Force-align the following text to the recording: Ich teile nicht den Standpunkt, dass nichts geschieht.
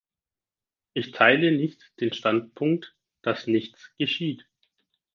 Ich 0.93 1.11
teile 1.11 1.51
nicht 1.51 1.93
den 1.99 2.11
Standpunkt, 2.11 2.95
dass 3.21 3.45
nichts 3.45 3.91
geschieht. 3.99 4.47